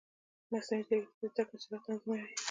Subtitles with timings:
[0.51, 2.33] مصنوعي ځیرکتیا د زده کړې سرعت تنظیموي.